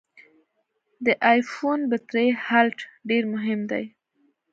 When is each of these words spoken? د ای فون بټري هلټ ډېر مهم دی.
د 1.05 1.07
ای 1.31 1.39
فون 1.51 1.79
بټري 1.91 2.27
هلټ 2.47 2.79
ډېر 3.09 3.23
مهم 3.33 3.61
دی. 3.71 3.83